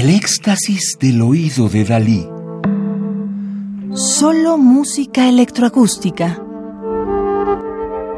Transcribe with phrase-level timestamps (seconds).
[0.00, 2.26] El éxtasis del oído de Dalí.
[3.92, 6.42] Solo música electroacústica.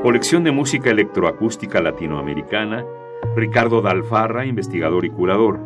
[0.00, 2.84] Colección de música electroacústica latinoamericana.
[3.34, 5.58] Ricardo Dalfarra, investigador y curador.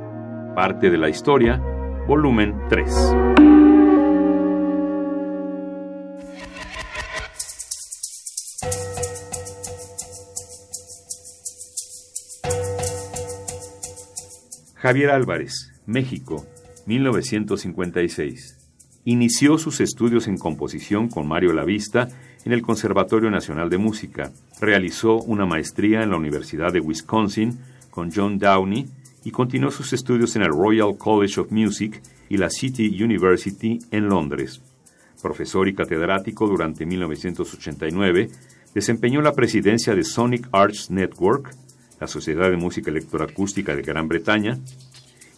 [0.57, 1.63] Parte de la historia.
[2.07, 3.15] Volumen 3.
[14.77, 16.47] Javier Álvarez, México,
[16.87, 18.59] 1956.
[19.07, 22.09] Inició sus estudios en composición con Mario Lavista
[22.45, 24.31] en el Conservatorio Nacional de Música.
[24.61, 28.87] Realizó una maestría en la Universidad de Wisconsin con John Downey
[29.25, 34.09] y continuó sus estudios en el Royal College of Music y la City University en
[34.09, 34.61] Londres.
[35.23, 38.29] Profesor y catedrático durante 1989,
[38.75, 41.57] desempeñó la presidencia de Sonic Arts Network,
[41.99, 44.59] la Sociedad de Música Electroacústica de Gran Bretaña,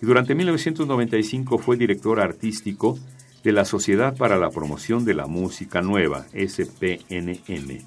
[0.03, 2.99] y durante 1995 fue director artístico
[3.45, 7.81] de la Sociedad para la Promoción de la Música Nueva, SPNM.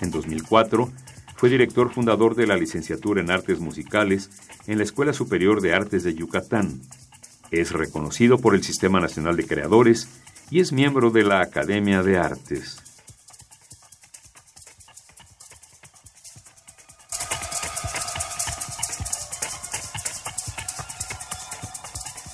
[0.00, 0.92] En 2004
[1.36, 4.30] fue director fundador de la licenciatura en Artes Musicales
[4.66, 6.80] en la Escuela Superior de Artes de Yucatán.
[7.50, 10.08] Es reconocido por el Sistema Nacional de Creadores
[10.50, 12.83] y es miembro de la Academia de Artes.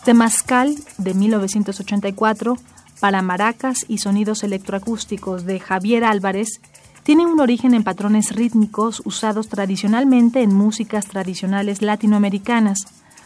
[0.04, 2.56] Temascal de 1984
[3.00, 6.60] para maracas y sonidos electroacústicos de Javier Álvarez
[7.02, 12.78] tiene un origen en patrones rítmicos usados tradicionalmente en músicas tradicionales latinoamericanas,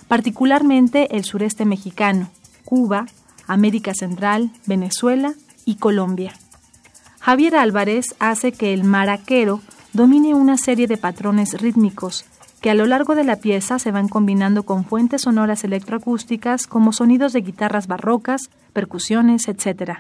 [0.09, 2.31] particularmente el sureste mexicano,
[2.65, 3.07] Cuba,
[3.47, 6.33] América Central, Venezuela y Colombia.
[7.21, 9.61] Javier Álvarez hace que el maraquero
[9.93, 12.25] domine una serie de patrones rítmicos
[12.65, 16.95] que a lo largo de la pieza se van combinando con fuentes sonoras electroacústicas como
[16.95, 19.99] sonidos de guitarras barrocas, percusiones, etc.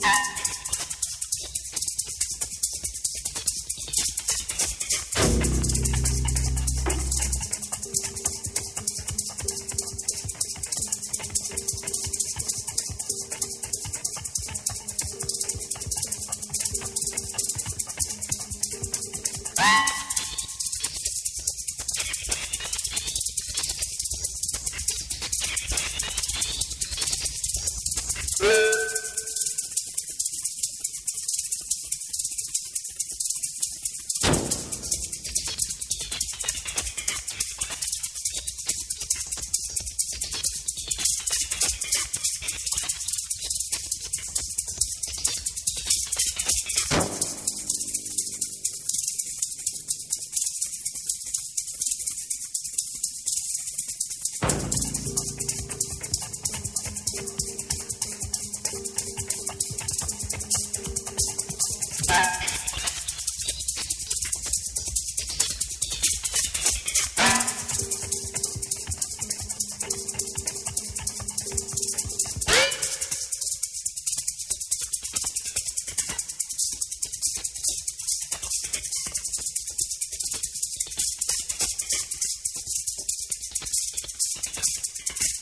[0.00, 0.30] Bye.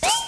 [0.02, 0.27] Woo!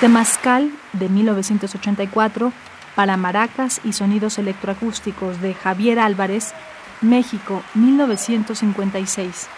[0.00, 2.52] Temazcal de 1984
[2.94, 6.52] para maracas y sonidos electroacústicos de Javier Álvarez,
[7.00, 9.48] México 1956.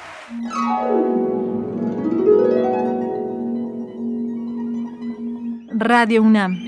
[5.78, 6.58] Radio UNAM.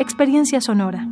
[0.00, 1.08] Experiencia sonora.